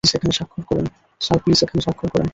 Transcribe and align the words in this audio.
Sir, 0.03 1.39
please 1.41 1.59
এখানে 1.63 1.81
স্বাক্ষর 1.81 2.09
করুন। 2.11 2.27